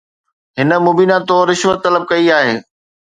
هن 0.59 0.71
مبينا 0.85 1.17
طور 1.29 1.43
رشوت 1.51 1.77
طلب 1.85 2.03
ڪئي 2.11 2.25
آهي 2.39 2.55